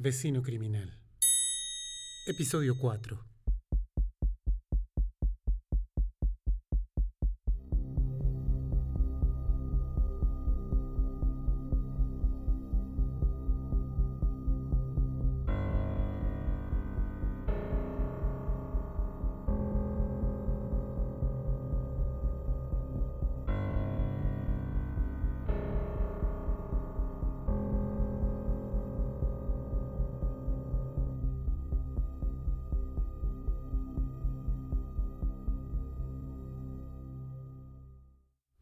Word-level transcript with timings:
Vecino 0.00 0.42
Criminal. 0.42 0.96
Episodio 2.24 2.78
4. 2.78 3.18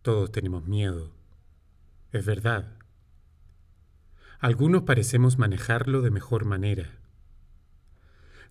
Todos 0.06 0.30
tenemos 0.30 0.69
miedo. 0.69 1.10
Es 2.12 2.24
verdad. 2.24 2.78
Algunos 4.38 4.82
parecemos 4.82 5.37
manejarlo 5.37 6.01
de 6.01 6.12
mejor 6.12 6.45
manera. 6.45 7.01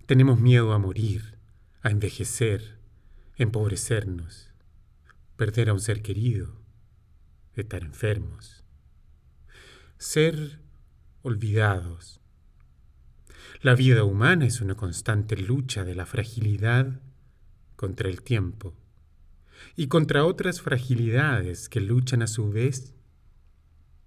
Tenemos 0.06 0.38
miedo 0.38 0.74
a 0.74 0.80
morir, 0.80 1.38
a 1.82 1.92
envejecer, 1.92 2.78
empobrecernos, 3.38 4.52
perder 5.38 5.70
a 5.70 5.74
un 5.76 5.80
ser 5.80 6.02
querido, 6.02 6.62
estar 7.54 7.84
enfermos, 7.84 8.66
ser 9.98 10.60
olvidados. 11.22 12.20
La 13.62 13.76
vida 13.76 14.04
humana 14.04 14.46
es 14.46 14.60
una 14.60 14.76
constante 14.76 15.38
lucha 15.38 15.86
de 15.86 15.96
la 15.96 16.06
fragilidad 16.06 17.00
contra 17.78 18.10
el 18.10 18.24
tiempo 18.24 18.76
y 19.76 19.88
contra 19.88 20.26
otras 20.26 20.62
fragilidades 20.62 21.70
que 21.70 21.82
luchan 21.82 22.22
a 22.22 22.28
su 22.28 22.50
vez 22.50 22.94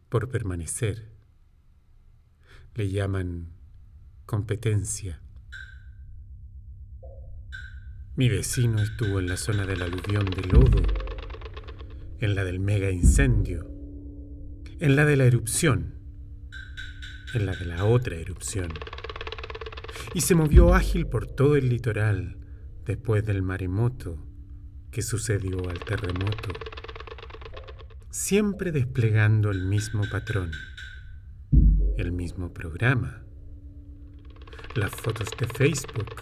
por 0.09 0.29
permanecer. 0.29 1.11
Le 2.75 2.91
llaman 2.91 3.53
competencia. 4.25 5.21
Mi 8.17 8.29
vecino 8.29 8.83
estuvo 8.83 9.21
en 9.21 9.29
la 9.29 9.37
zona 9.37 9.65
del 9.65 9.83
aluvión 9.83 10.27
de 10.27 10.43
lodo, 10.43 10.83
en 12.19 12.35
la 12.35 12.45
del 12.45 12.59
mega 12.59 12.91
incendio, 12.91 13.71
en 14.81 14.97
la 14.97 15.05
de 15.05 15.17
la 15.17 15.25
erupción, 15.25 15.95
en 17.35 17.47
la 17.47 17.55
de 17.55 17.65
la 17.65 17.85
otra 17.85 18.17
erupción, 18.17 18.73
y 20.15 20.23
se 20.23 20.35
movió 20.35 20.75
ágil 20.75 21.07
por 21.07 21.27
todo 21.27 21.57
el 21.57 21.69
litoral 21.69 22.39
después 22.85 23.25
del 23.25 23.43
maremoto 23.43 24.28
que 24.91 25.03
sucedió 25.03 25.69
al 25.69 25.79
terremoto, 25.81 26.51
siempre 28.11 28.73
desplegando 28.73 29.51
el 29.51 29.65
mismo 29.65 30.03
patrón, 30.11 30.51
el 31.97 32.13
mismo 32.13 32.53
programa. 32.53 33.23
Las 34.75 34.93
fotos 34.93 35.29
de 35.39 35.47
Facebook 35.47 36.15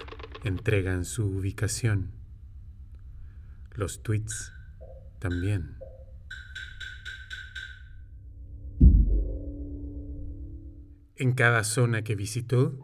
entregan 0.44 1.05
su 1.05 1.27
ubicación, 1.27 2.12
los 3.72 4.03
tweets 4.03 4.53
también. 5.19 5.77
En 11.19 11.33
cada 11.33 11.64
zona 11.64 12.03
que 12.03 12.14
visitó, 12.14 12.78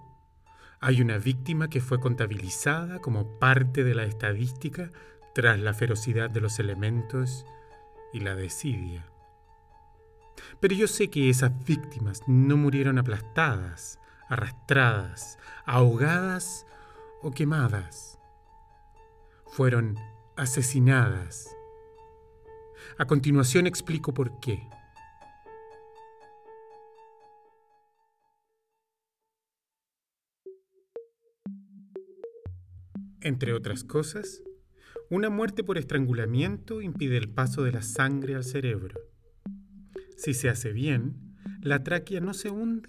hay 0.81 1.01
una 1.01 1.19
víctima 1.19 1.69
que 1.69 1.81
fue 1.81 2.01
contabilizada 2.01 2.99
como 2.99 3.39
parte 3.39 3.85
de 3.85 3.95
la 3.95 4.05
estadística 4.05 4.91
tras 5.35 5.59
la 5.59 5.75
ferocidad 5.75 6.31
de 6.31 6.41
los 6.41 6.59
elementos 6.59 7.47
y 8.13 8.21
la 8.21 8.35
desidia. 8.35 9.07
Pero 10.61 10.75
yo 10.75 10.87
sé 10.87 11.11
que 11.11 11.31
esas 11.31 11.53
víctimas 11.65 12.23
no 12.27 12.57
murieron 12.57 12.99
aplastadas, 12.99 13.99
arrastradas, 14.29 15.39
ahogadas 15.65 16.67
o 17.23 17.31
quemadas. 17.31 18.19
Fueron 19.47 19.99
asesinadas. 20.37 21.55
A 22.99 23.07
continuación 23.07 23.67
explico 23.67 24.13
por 24.13 24.41
qué. 24.41 24.69
Entre 33.21 33.53
otras 33.53 33.85
cosas, 33.85 34.43
una 35.13 35.29
muerte 35.29 35.63
por 35.63 35.77
estrangulamiento 35.77 36.81
impide 36.81 37.19
el 37.19 37.29
paso 37.29 37.65
de 37.65 37.73
la 37.73 37.83
sangre 37.83 38.35
al 38.35 38.45
cerebro. 38.45 38.99
Si 40.17 40.33
se 40.33 40.49
hace 40.49 40.73
bien, 40.73 41.37
la 41.61 41.85
tráquea 41.85 42.23
no 42.23 42.33
se 42.33 42.49
hunde 42.49 42.89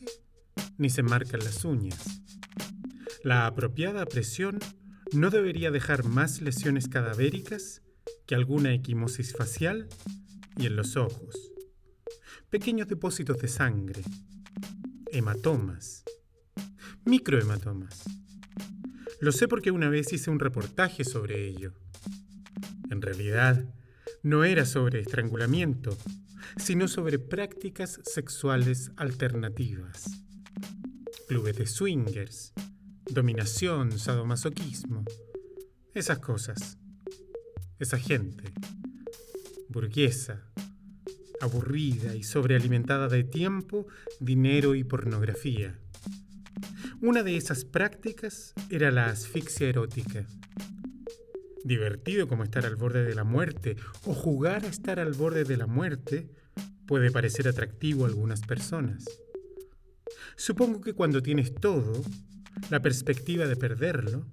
ni 0.78 0.90
se 0.90 1.04
marcan 1.04 1.42
las 1.42 1.66
uñas. 1.66 2.22
La 3.26 3.46
apropiada 3.46 4.06
presión 4.06 4.60
no 5.12 5.32
debería 5.32 5.70
dejar 5.70 6.06
más 6.06 6.42
lesiones 6.42 6.88
cadavéricas 6.88 7.82
que 8.26 8.36
alguna 8.36 8.74
equimosis 8.74 9.34
facial 9.34 9.90
y 10.56 10.68
en 10.68 10.78
los 10.78 10.96
ojos. 10.96 11.52
Pequeños 12.50 12.88
depósitos 12.88 13.38
de 13.40 13.50
sangre, 13.50 14.02
hematomas, 15.12 16.06
microhematomas. 17.04 18.06
Lo 19.20 19.34
sé 19.34 19.50
porque 19.50 19.72
una 19.72 19.90
vez 19.90 20.14
hice 20.14 20.32
un 20.32 20.40
reportaje 20.40 21.04
sobre 21.04 21.46
ello. 21.50 21.74
En 22.94 23.02
realidad, 23.02 23.66
no 24.22 24.44
era 24.44 24.68
sobre 24.68 25.00
estrangulamiento, 25.00 25.98
sino 26.58 26.88
sobre 26.88 27.18
prácticas 27.18 28.00
sexuales 28.04 28.92
alternativas. 28.98 30.06
Clubes 31.28 31.58
de 31.58 31.66
swingers, 31.66 32.54
dominación, 33.10 33.98
sadomasoquismo, 33.98 35.06
esas 35.96 36.20
cosas. 36.20 36.78
Esa 37.80 37.98
gente, 37.98 38.54
burguesa, 39.70 40.44
aburrida 41.42 42.16
y 42.16 42.22
sobrealimentada 42.22 43.08
de 43.08 43.24
tiempo, 43.24 43.88
dinero 44.20 44.76
y 44.76 44.84
pornografía. 44.84 45.80
Una 47.02 47.24
de 47.24 47.38
esas 47.38 47.66
prácticas 47.66 48.54
era 48.70 48.92
la 48.92 49.08
asfixia 49.08 49.68
erótica 49.68 50.28
divertido 51.64 52.28
como 52.28 52.44
estar 52.44 52.66
al 52.66 52.76
borde 52.76 53.04
de 53.04 53.16
la 53.16 53.24
muerte 53.24 53.78
o 54.06 54.14
jugar 54.14 54.66
a 54.66 54.68
estar 54.68 55.00
al 55.00 55.14
borde 55.14 55.44
de 55.44 55.58
la 55.58 55.68
muerte 55.68 56.30
puede 56.86 57.12
parecer 57.12 57.48
atractivo 57.48 58.06
a 58.06 58.08
algunas 58.08 58.42
personas. 58.42 59.06
Supongo 60.36 60.82
que 60.82 60.94
cuando 60.94 61.22
tienes 61.22 61.54
todo, 61.56 62.04
la 62.70 62.82
perspectiva 62.82 63.48
de 63.48 63.56
perderlo 63.56 64.26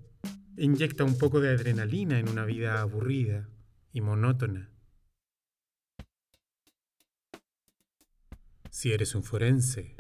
inyecta 0.57 1.05
un 1.05 1.17
poco 1.17 1.41
de 1.41 1.51
adrenalina 1.51 2.19
en 2.19 2.29
una 2.29 2.45
vida 2.45 2.81
aburrida 2.81 3.49
y 3.93 4.01
monótona. 4.01 4.71
Si 8.71 8.93
eres 8.93 9.15
un 9.15 9.23
forense, 9.23 9.97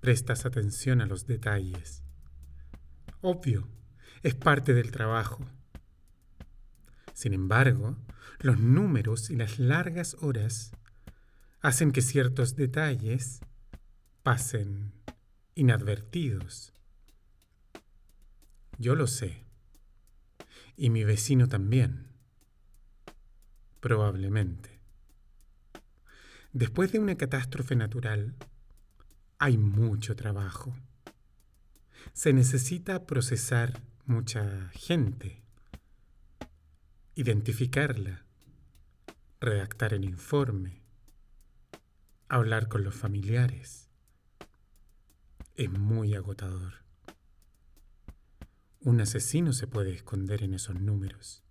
prestas 0.00 0.46
atención 0.46 1.00
a 1.00 1.06
los 1.06 1.26
detalles. 1.26 2.02
Obvio, 3.20 3.68
es 4.22 4.34
parte 4.34 4.74
del 4.74 4.90
trabajo. 4.90 5.44
Sin 7.18 7.34
embargo, 7.34 7.96
los 8.38 8.60
números 8.60 9.28
y 9.28 9.34
las 9.34 9.58
largas 9.58 10.14
horas 10.20 10.70
hacen 11.60 11.90
que 11.90 12.00
ciertos 12.00 12.54
detalles 12.54 13.40
pasen 14.22 14.92
inadvertidos. 15.56 16.72
Yo 18.78 18.94
lo 18.94 19.08
sé. 19.08 19.42
Y 20.76 20.90
mi 20.90 21.02
vecino 21.02 21.48
también. 21.48 22.06
Probablemente. 23.80 24.78
Después 26.52 26.92
de 26.92 27.00
una 27.00 27.16
catástrofe 27.16 27.74
natural, 27.74 28.36
hay 29.40 29.58
mucho 29.58 30.14
trabajo. 30.14 30.72
Se 32.12 32.32
necesita 32.32 33.06
procesar 33.06 33.82
mucha 34.06 34.70
gente 34.72 35.47
identificarla, 37.18 38.24
redactar 39.40 39.92
el 39.92 40.04
informe, 40.04 40.84
hablar 42.28 42.68
con 42.68 42.84
los 42.84 42.94
familiares. 42.94 43.90
Es 45.56 45.68
muy 45.68 46.14
agotador. 46.14 46.84
Un 48.78 49.00
asesino 49.00 49.52
se 49.52 49.66
puede 49.66 49.90
esconder 49.94 50.44
en 50.44 50.54
esos 50.54 50.80
números. 50.80 51.42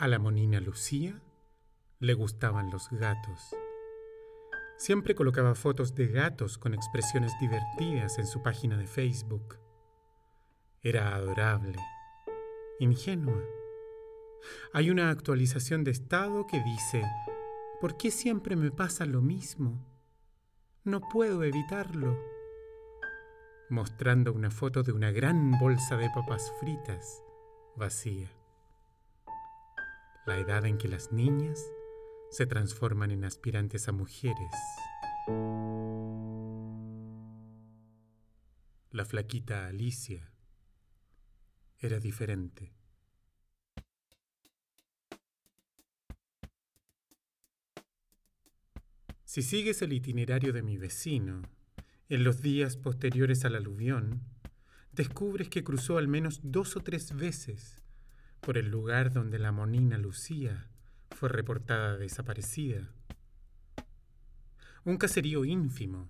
A 0.00 0.06
la 0.06 0.20
monina 0.20 0.60
Lucía 0.60 1.20
le 1.98 2.14
gustaban 2.14 2.70
los 2.70 2.88
gatos. 2.90 3.40
Siempre 4.76 5.16
colocaba 5.16 5.56
fotos 5.56 5.96
de 5.96 6.06
gatos 6.06 6.56
con 6.56 6.72
expresiones 6.72 7.32
divertidas 7.40 8.16
en 8.20 8.28
su 8.28 8.40
página 8.40 8.76
de 8.76 8.86
Facebook. 8.86 9.58
Era 10.82 11.16
adorable, 11.16 11.76
ingenua. 12.78 13.42
Hay 14.72 14.90
una 14.90 15.10
actualización 15.10 15.82
de 15.82 15.90
estado 15.90 16.46
que 16.46 16.62
dice, 16.62 17.02
¿por 17.80 17.96
qué 17.96 18.12
siempre 18.12 18.54
me 18.54 18.70
pasa 18.70 19.04
lo 19.04 19.20
mismo? 19.20 19.84
No 20.84 21.00
puedo 21.00 21.42
evitarlo. 21.42 22.16
Mostrando 23.68 24.32
una 24.32 24.52
foto 24.52 24.84
de 24.84 24.92
una 24.92 25.10
gran 25.10 25.58
bolsa 25.58 25.96
de 25.96 26.08
papas 26.14 26.52
fritas 26.60 27.24
vacía 27.74 28.37
la 30.28 30.36
edad 30.36 30.66
en 30.66 30.76
que 30.76 30.88
las 30.88 31.10
niñas 31.10 31.72
se 32.30 32.44
transforman 32.44 33.10
en 33.10 33.24
aspirantes 33.24 33.88
a 33.88 33.92
mujeres. 33.92 34.52
La 38.90 39.06
flaquita 39.06 39.66
Alicia 39.68 40.30
era 41.78 41.98
diferente. 41.98 42.74
Si 49.24 49.40
sigues 49.40 49.80
el 49.80 49.94
itinerario 49.94 50.52
de 50.52 50.62
mi 50.62 50.76
vecino, 50.76 51.40
en 52.10 52.24
los 52.24 52.42
días 52.42 52.76
posteriores 52.76 53.46
al 53.46 53.54
aluvión, 53.54 54.20
descubres 54.92 55.48
que 55.48 55.64
cruzó 55.64 55.96
al 55.96 56.06
menos 56.06 56.40
dos 56.42 56.76
o 56.76 56.80
tres 56.80 57.16
veces 57.16 57.82
por 58.40 58.58
el 58.58 58.68
lugar 58.70 59.12
donde 59.12 59.38
la 59.38 59.52
monina 59.52 59.98
Lucía 59.98 60.68
fue 61.10 61.28
reportada 61.28 61.96
desaparecida. 61.96 62.88
Un 64.84 64.96
caserío 64.96 65.44
ínfimo, 65.44 66.08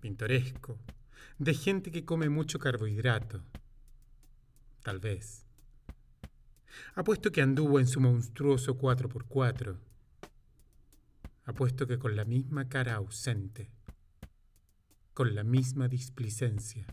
pintoresco, 0.00 0.78
de 1.38 1.54
gente 1.54 1.90
que 1.90 2.04
come 2.04 2.28
mucho 2.28 2.58
carbohidrato. 2.58 3.42
Tal 4.82 4.98
vez. 5.00 5.46
Apuesto 6.94 7.32
que 7.32 7.42
anduvo 7.42 7.80
en 7.80 7.86
su 7.86 8.00
monstruoso 8.00 8.78
4x4. 8.78 9.78
Apuesto 11.44 11.86
que 11.86 11.98
con 11.98 12.16
la 12.16 12.24
misma 12.24 12.68
cara 12.68 12.94
ausente, 12.94 13.70
con 15.12 15.34
la 15.34 15.42
misma 15.42 15.88
displicencia 15.88 16.86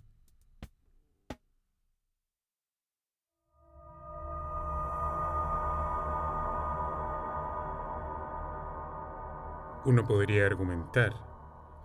Uno 9.87 10.05
podría 10.05 10.45
argumentar 10.45 11.13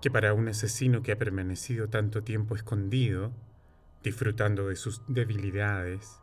que 0.01 0.11
para 0.11 0.35
un 0.35 0.49
asesino 0.49 1.05
que 1.05 1.13
ha 1.13 1.19
permanecido 1.19 1.89
tanto 1.89 2.25
tiempo 2.25 2.57
escondido, 2.57 3.33
disfrutando 4.03 4.67
de 4.67 4.75
sus 4.75 5.03
debilidades, 5.07 6.21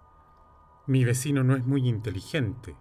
mi 0.88 1.06
vecino 1.06 1.42
no 1.42 1.56
es 1.56 1.64
muy 1.64 1.88
inteligente. 1.88 2.76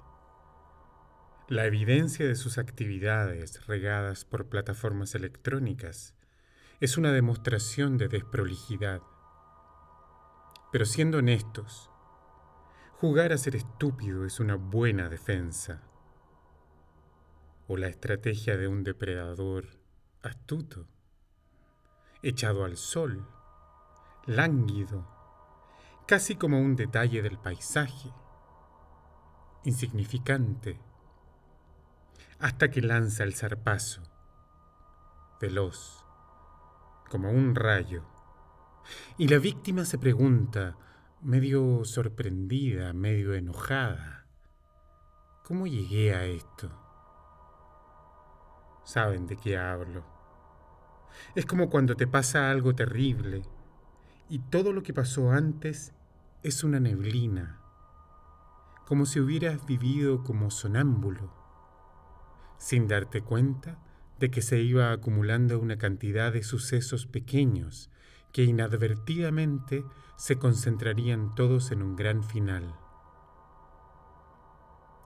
La 1.46 1.64
evidencia 1.64 2.26
de 2.26 2.34
sus 2.34 2.58
actividades 2.58 3.64
regadas 3.68 4.24
por 4.24 4.48
plataformas 4.48 5.14
electrónicas 5.14 6.16
es 6.80 6.98
una 6.98 7.12
demostración 7.12 7.98
de 7.98 8.08
desprolijidad. 8.08 9.00
Pero 10.72 10.84
siendo 10.84 11.18
honestos, 11.18 11.88
jugar 12.96 13.32
a 13.32 13.38
ser 13.38 13.54
estúpido 13.54 14.26
es 14.26 14.40
una 14.40 14.56
buena 14.56 15.08
defensa 15.08 15.87
o 17.68 17.76
la 17.76 17.88
estrategia 17.88 18.56
de 18.56 18.66
un 18.66 18.82
depredador 18.82 19.66
astuto, 20.22 20.88
echado 22.22 22.64
al 22.64 22.78
sol, 22.78 23.28
lánguido, 24.26 25.06
casi 26.06 26.36
como 26.36 26.60
un 26.60 26.76
detalle 26.76 27.20
del 27.20 27.38
paisaje, 27.38 28.10
insignificante, 29.64 30.80
hasta 32.38 32.70
que 32.70 32.80
lanza 32.80 33.22
el 33.24 33.34
zarpazo, 33.34 34.02
veloz, 35.38 36.04
como 37.10 37.30
un 37.30 37.54
rayo, 37.54 38.04
y 39.18 39.28
la 39.28 39.38
víctima 39.38 39.84
se 39.84 39.98
pregunta, 39.98 40.78
medio 41.20 41.84
sorprendida, 41.84 42.94
medio 42.94 43.34
enojada, 43.34 44.26
¿cómo 45.44 45.66
llegué 45.66 46.14
a 46.14 46.24
esto? 46.24 46.87
Saben 48.88 49.26
de 49.26 49.36
qué 49.36 49.58
hablo. 49.58 50.02
Es 51.34 51.44
como 51.44 51.68
cuando 51.68 51.94
te 51.94 52.06
pasa 52.06 52.50
algo 52.50 52.74
terrible 52.74 53.42
y 54.30 54.38
todo 54.38 54.72
lo 54.72 54.82
que 54.82 54.94
pasó 54.94 55.30
antes 55.30 55.92
es 56.42 56.64
una 56.64 56.80
neblina, 56.80 57.60
como 58.86 59.04
si 59.04 59.20
hubieras 59.20 59.66
vivido 59.66 60.24
como 60.24 60.50
sonámbulo, 60.50 61.30
sin 62.56 62.88
darte 62.88 63.20
cuenta 63.20 63.78
de 64.18 64.30
que 64.30 64.40
se 64.40 64.62
iba 64.62 64.90
acumulando 64.90 65.60
una 65.60 65.76
cantidad 65.76 66.32
de 66.32 66.42
sucesos 66.42 67.04
pequeños 67.06 67.90
que 68.32 68.44
inadvertidamente 68.44 69.84
se 70.16 70.38
concentrarían 70.38 71.34
todos 71.34 71.72
en 71.72 71.82
un 71.82 71.94
gran 71.94 72.24
final, 72.24 72.74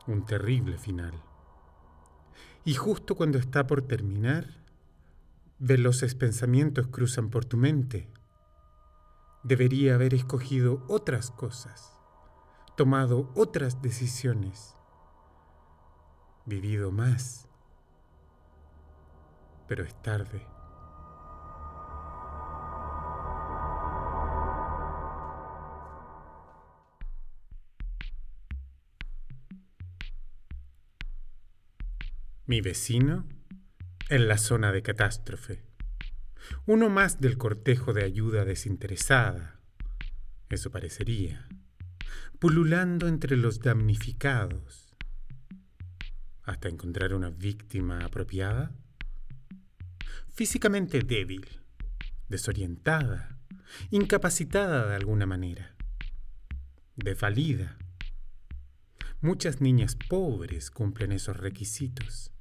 un 0.06 0.24
terrible 0.24 0.78
final. 0.78 1.31
Y 2.64 2.74
justo 2.74 3.16
cuando 3.16 3.38
está 3.38 3.66
por 3.66 3.82
terminar, 3.82 4.46
veloces 5.58 6.14
pensamientos 6.14 6.86
cruzan 6.88 7.30
por 7.30 7.44
tu 7.44 7.56
mente. 7.56 8.08
Debería 9.42 9.96
haber 9.96 10.14
escogido 10.14 10.84
otras 10.88 11.30
cosas, 11.32 11.92
tomado 12.76 13.32
otras 13.34 13.82
decisiones, 13.82 14.76
vivido 16.46 16.92
más. 16.92 17.48
Pero 19.66 19.84
es 19.84 19.94
tarde. 20.02 20.46
Mi 32.52 32.60
vecino 32.60 33.26
en 34.10 34.28
la 34.28 34.36
zona 34.36 34.72
de 34.72 34.82
catástrofe. 34.82 35.64
Uno 36.66 36.90
más 36.90 37.18
del 37.18 37.38
cortejo 37.38 37.94
de 37.94 38.04
ayuda 38.04 38.44
desinteresada. 38.44 39.58
Eso 40.50 40.70
parecería. 40.70 41.48
Pululando 42.38 43.08
entre 43.08 43.38
los 43.38 43.60
damnificados. 43.60 44.94
Hasta 46.42 46.68
encontrar 46.68 47.14
una 47.14 47.30
víctima 47.30 48.04
apropiada. 48.04 48.70
Físicamente 50.34 51.00
débil, 51.00 51.46
desorientada, 52.28 53.38
incapacitada 53.90 54.88
de 54.88 54.96
alguna 54.96 55.24
manera, 55.24 55.74
desvalida. 56.96 57.78
Muchas 59.22 59.62
niñas 59.62 59.96
pobres 59.96 60.70
cumplen 60.70 61.12
esos 61.12 61.38
requisitos. 61.38 62.31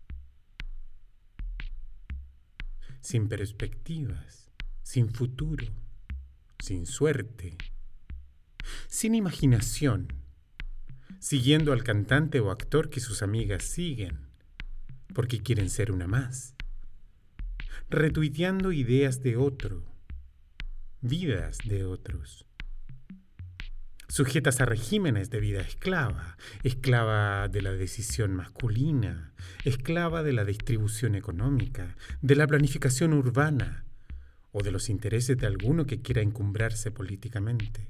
Sin 3.01 3.27
perspectivas, 3.27 4.51
sin 4.83 5.11
futuro, 5.11 5.67
sin 6.59 6.85
suerte, 6.85 7.57
sin 8.87 9.15
imaginación, 9.15 10.07
siguiendo 11.19 11.73
al 11.73 11.83
cantante 11.83 12.39
o 12.39 12.51
actor 12.51 12.89
que 12.89 12.99
sus 12.99 13.21
amigas 13.21 13.63
siguen, 13.63 14.19
porque 15.13 15.41
quieren 15.41 15.69
ser 15.69 15.91
una 15.91 16.07
más, 16.07 16.55
retuiteando 17.89 18.71
ideas 18.71 19.21
de 19.21 19.35
otro, 19.37 19.83
vidas 21.01 21.57
de 21.65 21.83
otros 21.83 22.45
sujetas 24.11 24.59
a 24.59 24.65
regímenes 24.65 25.29
de 25.29 25.39
vida 25.39 25.61
esclava, 25.61 26.35
esclava 26.63 27.47
de 27.47 27.61
la 27.61 27.71
decisión 27.71 28.35
masculina, 28.35 29.33
esclava 29.63 30.21
de 30.21 30.33
la 30.33 30.43
distribución 30.43 31.15
económica, 31.15 31.95
de 32.21 32.35
la 32.35 32.45
planificación 32.45 33.13
urbana 33.13 33.85
o 34.51 34.63
de 34.63 34.71
los 34.71 34.89
intereses 34.89 35.37
de 35.37 35.47
alguno 35.47 35.85
que 35.85 36.01
quiera 36.01 36.21
encumbrarse 36.21 36.91
políticamente. 36.91 37.87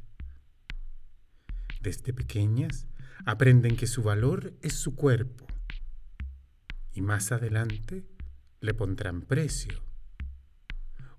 Desde 1.82 2.14
pequeñas 2.14 2.86
aprenden 3.26 3.76
que 3.76 3.88
su 3.88 4.04
valor 4.04 4.54
es 4.62 4.74
su 4.74 4.96
cuerpo 4.96 5.48
y 6.94 7.02
más 7.02 7.32
adelante 7.32 8.06
le 8.60 8.76
pondrán 8.76 9.24
precio. 9.24 9.84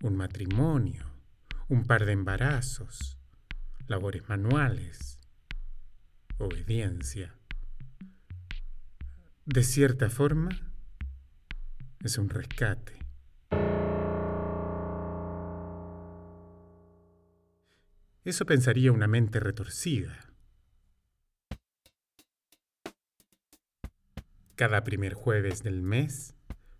Un 0.00 0.14
matrimonio, 0.14 1.06
un 1.66 1.86
par 1.86 2.06
de 2.06 2.12
embarazos, 2.12 3.18
labores 3.86 4.28
manuales, 4.28 5.18
obediencia, 6.38 7.34
De 9.44 9.64
cierta 9.64 10.08
forma, 10.08 10.50
es 12.00 12.16
un 12.16 12.28
rescate. 12.28 12.96
Eso 18.24 18.46
pensaría 18.46 18.92
una 18.92 19.08
mente 19.08 19.40
retorcida. 19.40 20.32
Cada 24.54 24.84
primer 24.84 25.14
jueves 25.14 25.64
del 25.64 25.82
mes, 25.82 26.36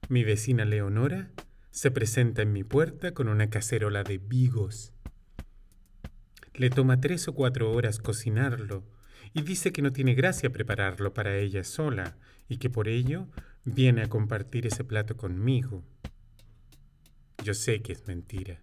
mi 0.09 0.23
vecina 0.23 0.64
Leonora 0.64 1.32
se 1.73 1.90
presenta 1.90 2.42
en 2.42 2.52
mi 2.52 2.62
puerta 2.62 3.12
con 3.12 3.28
una 3.28 3.50
cacerola 3.50 4.04
de 4.04 4.18
vigos. 4.18 4.92
Le 6.54 6.68
toma 6.68 7.00
tres 7.00 7.28
o 7.28 7.35
cuatro 7.35 7.73
horas 7.73 7.99
cocinarlo 7.99 8.85
y 9.32 9.42
dice 9.42 9.73
que 9.73 9.80
no 9.80 9.92
tiene 9.92 10.14
gracia 10.14 10.50
prepararlo 10.50 11.14
para 11.14 11.37
ella 11.37 11.64
sola 11.64 12.16
y 12.49 12.59
que 12.59 12.68
por 12.68 12.88
ello 12.88 13.26
viene 13.64 14.02
a 14.02 14.09
compartir 14.09 14.66
ese 14.66 14.85
plato 14.85 15.16
conmigo. 15.16 15.82
Yo 17.42 17.54
sé 17.54 17.80
que 17.80 17.92
es 17.92 18.06
mentira. 18.06 18.61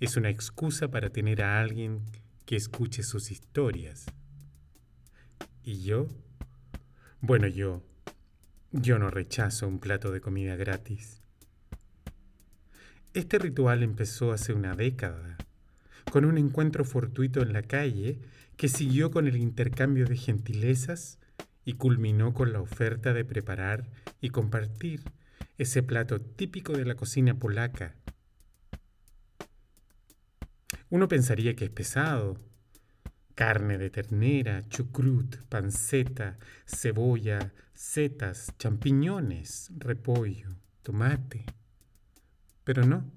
Es 0.00 0.16
una 0.16 0.30
excusa 0.30 0.88
para 0.90 1.10
tener 1.10 1.42
a 1.42 1.60
alguien 1.60 2.02
que 2.46 2.56
escuche 2.56 3.02
sus 3.02 3.30
historias. 3.30 4.06
¿Y 5.62 5.82
yo? 5.82 6.08
Bueno, 7.20 7.46
yo... 7.46 7.82
Yo 8.76 8.98
no 8.98 9.08
rechazo 9.08 9.68
un 9.68 9.78
plato 9.78 10.10
de 10.10 10.20
comida 10.20 10.56
gratis. 10.56 11.20
Este 13.12 13.38
ritual 13.38 13.84
empezó 13.84 14.32
hace 14.32 14.52
una 14.52 14.74
década, 14.74 15.36
con 16.14 16.26
un 16.26 16.38
encuentro 16.38 16.84
fortuito 16.84 17.42
en 17.42 17.52
la 17.52 17.62
calle 17.62 18.20
que 18.56 18.68
siguió 18.68 19.10
con 19.10 19.26
el 19.26 19.36
intercambio 19.36 20.06
de 20.06 20.16
gentilezas 20.16 21.18
y 21.64 21.72
culminó 21.72 22.32
con 22.34 22.52
la 22.52 22.60
oferta 22.60 23.12
de 23.12 23.24
preparar 23.24 23.90
y 24.20 24.30
compartir 24.30 25.02
ese 25.58 25.82
plato 25.82 26.20
típico 26.20 26.72
de 26.72 26.84
la 26.84 26.94
cocina 26.94 27.36
polaca. 27.36 27.96
Uno 30.88 31.08
pensaría 31.08 31.56
que 31.56 31.64
es 31.64 31.70
pesado. 31.72 32.38
Carne 33.34 33.76
de 33.76 33.90
ternera, 33.90 34.68
chucrut, 34.68 35.38
panceta, 35.48 36.38
cebolla, 36.64 37.52
setas, 37.74 38.54
champiñones, 38.56 39.72
repollo, 39.78 40.54
tomate. 40.84 41.44
Pero 42.62 42.86
no. 42.86 43.10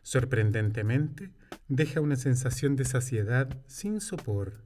Sorprendentemente, 0.00 1.30
deja 1.68 2.00
una 2.00 2.16
sensación 2.16 2.76
de 2.76 2.84
saciedad 2.84 3.56
sin 3.66 4.00
sopor, 4.00 4.64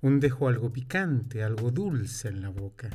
un 0.00 0.20
dejo 0.20 0.48
algo 0.48 0.72
picante, 0.72 1.42
algo 1.42 1.70
dulce 1.70 2.28
en 2.28 2.40
la 2.40 2.48
boca. 2.48 2.90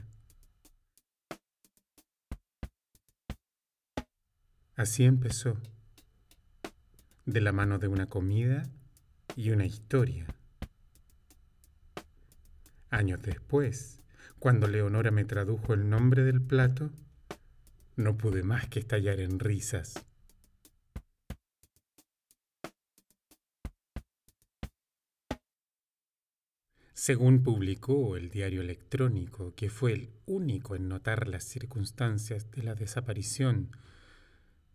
Así 4.76 5.04
empezó, 5.06 5.58
de 7.26 7.42
la 7.42 7.52
mano 7.52 7.80
de 7.80 7.88
una 7.88 8.08
comida 8.08 8.64
y 9.36 9.52
una 9.52 9.66
historia. 9.66 10.28
Años 12.90 13.22
después, 13.22 14.02
cuando 14.40 14.68
Leonora 14.68 15.12
me 15.12 15.26
tradujo 15.26 15.74
el 15.74 15.90
nombre 15.90 16.24
del 16.24 16.42
plato, 16.42 16.92
no 17.96 18.18
pude 18.18 18.44
más 18.44 18.68
que 18.68 18.80
estallar 18.80 19.20
en 19.20 19.40
risas. 19.40 20.06
Según 27.06 27.44
publicó 27.44 28.18
el 28.18 28.32
diario 28.32 28.62
electrónico, 28.62 29.54
que 29.54 29.70
fue 29.70 29.94
el 29.94 30.10
único 30.26 30.76
en 30.76 30.90
notar 30.90 31.28
las 31.28 31.44
circunstancias 31.44 32.50
de 32.50 32.64
la 32.64 32.74
desaparición 32.74 33.70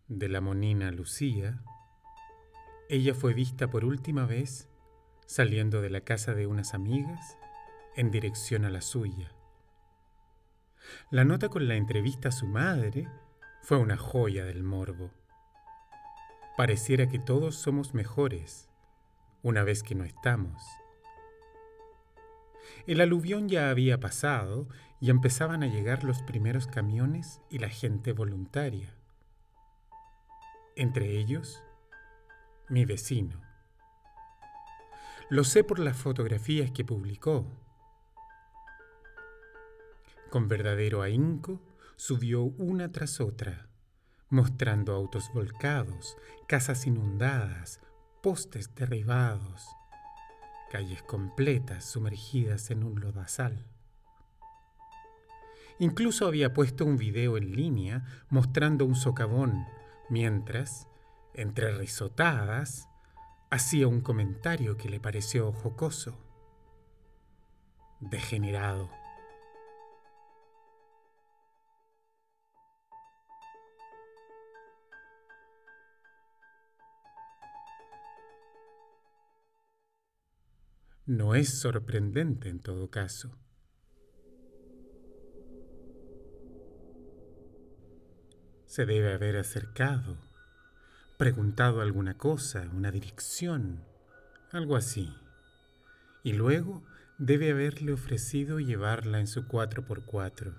de 0.07 0.29
la 0.29 0.41
monina 0.41 0.93
Lucía, 0.93 1.61
ella 2.89 3.15
fue 3.15 3.35
vista 3.35 3.69
por 3.69 3.85
última 3.85 4.27
vez 4.27 4.69
saliendo 5.27 5.83
de 5.83 5.91
la 5.91 6.03
casa 6.03 6.33
de 6.33 6.47
unas 6.47 6.73
amigas 6.73 7.37
en 7.97 8.13
dirección 8.13 8.65
a 8.65 8.71
la 8.71 8.81
suya. 8.81 9.33
La 11.11 11.25
nota 11.25 11.49
con 11.49 11.67
la 11.67 11.75
entrevista 11.75 12.29
a 12.29 12.33
su 12.33 12.47
madre 12.47 13.09
fue 13.61 13.79
una 13.79 13.97
joya 13.97 14.45
del 14.45 14.63
morbo. 14.63 15.11
Pareciera 16.57 17.09
que 17.09 17.19
todos 17.19 17.57
somos 17.57 17.93
mejores 17.93 18.69
una 19.43 19.65
vez 19.65 19.83
que 19.83 19.97
no 19.97 20.05
estamos. 20.05 20.63
El 22.87 23.01
aluvión 23.01 23.49
ya 23.49 23.71
había 23.71 24.01
pasado 24.01 24.69
y 25.01 25.11
empezaban 25.11 25.63
a 25.63 25.67
llegar 25.67 26.05
los 26.05 26.23
primeros 26.23 26.67
camiones 26.67 27.41
y 27.51 27.59
la 27.59 27.69
gente 27.69 28.13
voluntaria. 28.13 28.95
Entre 30.77 31.19
ellos, 31.19 31.63
mi 32.69 32.85
vecino. 32.85 33.41
Lo 35.29 35.45
sé 35.45 35.65
por 35.65 35.79
las 35.79 35.97
fotografías 35.97 36.71
que 36.71 36.85
publicó. 36.85 37.47
Con 40.31 40.49
verdadero 40.49 41.03
ahínco, 41.03 41.61
subió 41.97 42.43
una 42.43 42.93
tras 42.93 43.21
otra, 43.21 43.69
mostrando 44.29 44.95
autos 44.95 45.31
volcados, 45.35 46.17
casas 46.47 46.87
inundadas, 46.87 47.81
postes 48.23 48.75
derribados, 48.75 49.69
calles 50.71 51.03
completas 51.03 51.85
sumergidas 51.85 52.71
en 52.71 52.85
un 52.85 53.01
lodazal. 53.01 53.67
Incluso 55.79 56.27
había 56.27 56.55
puesto 56.55 56.85
un 56.85 56.97
video 56.97 57.37
en 57.37 57.53
línea 57.53 58.05
mostrando 58.29 58.85
un 58.85 58.95
socavón, 58.95 59.67
mientras, 60.09 60.87
entre 61.35 61.73
risotadas, 61.73 62.89
hacía 63.51 63.89
un 63.89 64.01
comentario 64.01 64.77
que 64.77 64.89
le 64.89 65.01
pareció 65.01 65.53
jocoso. 65.53 66.17
Degenerado. 67.99 69.00
No 81.07 81.35
es 81.35 81.49
sorprendente 81.61 82.49
en 82.49 82.61
todo 82.61 82.91
caso. 82.91 83.37
Se 88.67 88.87
debe 88.87 89.13
haber 89.13 89.37
acercado, 89.37 90.17
preguntado 91.17 91.81
alguna 91.81 92.17
cosa, 92.17 92.69
una 92.73 92.93
dirección, 92.93 93.85
algo 94.53 94.77
así. 94.77 95.13
Y 96.23 96.35
luego 96.35 96.85
debe 97.19 97.51
haberle 97.51 97.93
ofrecido 97.93 98.61
llevarla 98.61 99.19
en 99.19 99.27
su 99.27 99.43
4x4. 99.49 100.55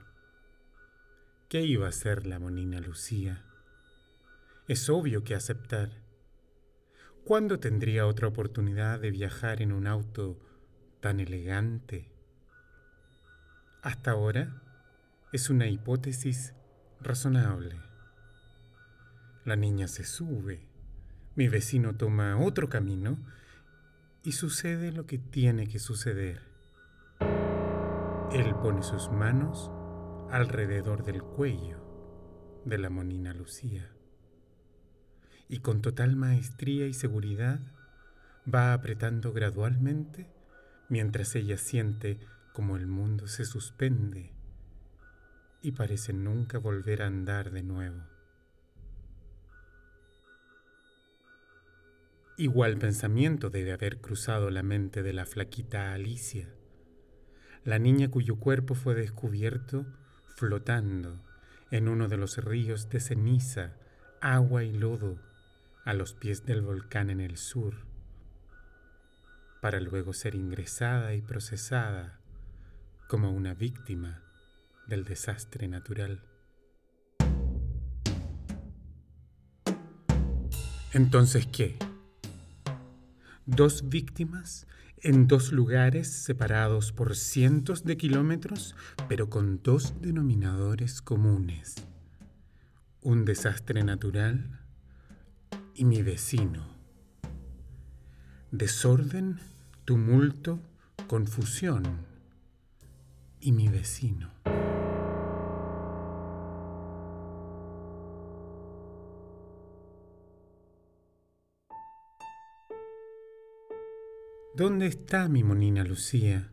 ¿Qué 1.47 1.61
iba 1.61 1.85
a 1.85 1.89
hacer 1.89 2.27
la 2.27 2.39
monina 2.39 2.79
Lucía? 2.79 3.43
Es 4.67 4.89
obvio 4.89 5.23
que 5.23 5.35
aceptar. 5.35 6.00
¿Cuándo 7.23 7.59
tendría 7.59 8.07
otra 8.07 8.27
oportunidad 8.27 8.99
de 8.99 9.11
viajar 9.11 9.61
en 9.61 9.71
un 9.71 9.85
auto 9.85 10.39
tan 11.01 11.19
elegante? 11.19 12.11
Hasta 13.83 14.11
ahora 14.11 14.59
es 15.31 15.51
una 15.51 15.67
hipótesis 15.67 16.55
razonable. 16.99 17.79
La 19.45 19.55
niña 19.55 19.87
se 19.87 20.03
sube, 20.03 20.67
mi 21.35 21.47
vecino 21.47 21.95
toma 21.95 22.39
otro 22.39 22.69
camino 22.69 23.19
y 24.23 24.31
sucede 24.31 24.91
lo 24.91 25.05
que 25.05 25.19
tiene 25.19 25.67
que 25.67 25.77
suceder. 25.77 26.41
Él 28.31 28.55
pone 28.63 28.81
sus 28.81 29.11
manos 29.11 29.69
alrededor 30.31 31.03
del 31.03 31.21
cuello 31.21 31.77
de 32.65 32.79
la 32.79 32.89
monina 32.89 33.31
Lucía 33.31 33.91
y 35.51 35.59
con 35.59 35.81
total 35.81 36.15
maestría 36.15 36.87
y 36.87 36.93
seguridad 36.93 37.59
va 38.51 38.71
apretando 38.71 39.33
gradualmente 39.33 40.25
mientras 40.87 41.35
ella 41.35 41.57
siente 41.57 42.19
como 42.53 42.77
el 42.77 42.87
mundo 42.87 43.27
se 43.27 43.43
suspende 43.43 44.31
y 45.61 45.73
parece 45.73 46.13
nunca 46.13 46.57
volver 46.57 47.01
a 47.01 47.07
andar 47.07 47.51
de 47.51 47.63
nuevo. 47.63 48.01
Igual 52.37 52.77
pensamiento 52.77 53.49
debe 53.49 53.73
haber 53.73 53.99
cruzado 53.99 54.51
la 54.51 54.63
mente 54.63 55.03
de 55.03 55.11
la 55.11 55.25
flaquita 55.25 55.91
Alicia, 55.91 56.47
la 57.65 57.77
niña 57.77 58.09
cuyo 58.09 58.37
cuerpo 58.37 58.73
fue 58.73 58.95
descubierto 58.95 59.85
flotando 60.37 61.21
en 61.71 61.89
uno 61.89 62.07
de 62.07 62.15
los 62.15 62.37
ríos 62.37 62.89
de 62.89 63.01
ceniza, 63.01 63.73
agua 64.21 64.63
y 64.63 64.71
lodo 64.71 65.19
a 65.85 65.93
los 65.93 66.13
pies 66.13 66.45
del 66.45 66.61
volcán 66.61 67.09
en 67.09 67.19
el 67.19 67.37
sur, 67.37 67.85
para 69.61 69.79
luego 69.79 70.13
ser 70.13 70.35
ingresada 70.35 71.13
y 71.15 71.21
procesada 71.21 72.19
como 73.07 73.31
una 73.31 73.53
víctima 73.53 74.23
del 74.87 75.03
desastre 75.03 75.67
natural. 75.67 76.23
Entonces, 80.93 81.47
¿qué? 81.47 81.77
Dos 83.45 83.89
víctimas 83.89 84.67
en 84.97 85.27
dos 85.27 85.51
lugares 85.51 86.11
separados 86.11 86.91
por 86.91 87.15
cientos 87.15 87.83
de 87.85 87.97
kilómetros, 87.97 88.75
pero 89.07 89.29
con 89.29 89.63
dos 89.63 89.99
denominadores 90.01 91.01
comunes. 91.01 91.75
Un 93.01 93.25
desastre 93.25 93.83
natural 93.83 94.60
y 95.73 95.85
mi 95.85 96.01
vecino. 96.01 96.65
Desorden, 98.51 99.39
tumulto, 99.85 100.59
confusión 101.07 101.83
y 103.39 103.51
mi 103.51 103.67
vecino. 103.67 104.31
¿Dónde 114.53 114.87
está 114.87 115.29
mi 115.29 115.43
monina 115.43 115.83
Lucía? 115.83 116.51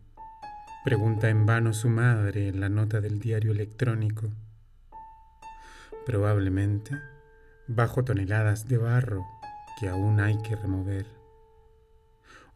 Pregunta 0.85 1.29
en 1.29 1.45
vano 1.45 1.73
su 1.73 1.91
madre 1.91 2.49
en 2.49 2.61
la 2.61 2.69
nota 2.69 3.01
del 3.01 3.19
diario 3.19 3.53
electrónico. 3.53 4.31
Probablemente 6.07 7.18
bajo 7.69 8.03
toneladas 8.03 8.67
de 8.67 8.79
barro 8.79 9.25
que 9.79 9.89
aún 9.89 10.19
hay 10.21 10.43
que 10.43 10.57
remover, 10.57 11.07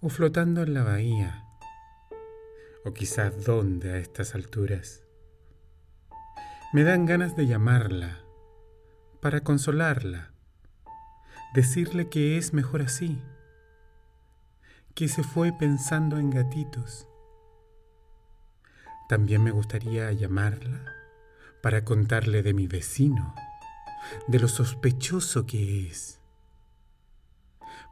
o 0.01 0.09
flotando 0.09 0.63
en 0.63 0.75
la 0.75 0.83
bahía, 0.83 1.45
o 2.85 2.93
quizás 2.93 3.45
dónde 3.45 3.93
a 3.93 3.99
estas 3.99 4.35
alturas. 4.35 5.05
Me 6.73 6.83
dan 6.83 7.07
ganas 7.07 7.37
de 7.37 7.47
llamarla, 7.47 8.19
para 9.21 9.45
consolarla, 9.45 10.33
decirle 11.55 12.09
que 12.09 12.39
es 12.39 12.53
mejor 12.53 12.83
así 12.83 13.23
que 14.95 15.09
se 15.09 15.23
fue 15.23 15.53
pensando 15.53 16.19
en 16.19 16.31
gatitos. 16.31 17.09
También 19.09 19.43
me 19.43 19.51
gustaría 19.51 20.13
llamarla 20.13 20.85
para 21.63 21.85
contarle 21.85 22.43
de 22.43 22.53
mi 22.53 22.67
vecino, 22.67 23.35
de 24.29 24.39
lo 24.39 24.49
sospechoso 24.49 25.47
que 25.47 25.89
es. 25.89 26.21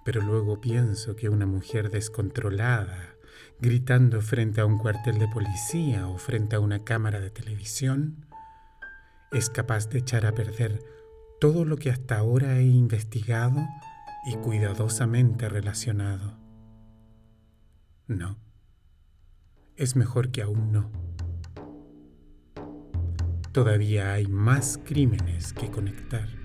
Pero 0.05 0.23
luego 0.23 0.61
pienso 0.61 1.17
que 1.17 1.29
una 1.29 1.47
mujer 1.47 1.91
descontrolada, 1.91 3.15
gritando 3.61 4.21
frente 4.23 4.61
a 4.61 4.67
un 4.67 4.79
cuartel 4.79 5.19
de 5.19 5.29
policía 5.29 6.09
o 6.09 6.19
frente 6.19 6.57
a 6.57 6.61
una 6.61 6.85
cámara 6.85 7.21
de 7.21 7.31
televisión, 7.31 8.27
es 9.31 9.51
capaz 9.51 9.89
de 9.89 9.99
echar 9.99 10.27
a 10.27 10.33
perder 10.33 10.83
todo 11.41 11.65
lo 11.65 11.77
que 11.77 11.91
hasta 11.91 12.19
ahora 12.19 12.59
he 12.59 12.65
investigado 12.65 13.67
y 14.27 14.37
cuidadosamente 14.37 15.49
relacionado. 15.49 16.39
No. 18.07 18.39
Es 19.77 19.97
mejor 19.97 20.31
que 20.31 20.43
aún 20.43 20.73
no. 20.73 20.91
Todavía 23.53 24.13
hay 24.13 24.29
más 24.29 24.79
crímenes 24.85 25.53
que 25.53 25.69
conectar. 25.71 26.40